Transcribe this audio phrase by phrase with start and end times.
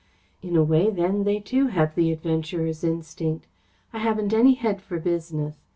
[0.41, 3.45] "In a way then, they too have the adventurer's instinct.
[3.93, 5.57] I haven't any head for business.